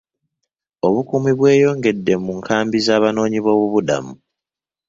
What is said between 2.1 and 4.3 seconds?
mu nkambi z'Abanoonyiboobubudamu.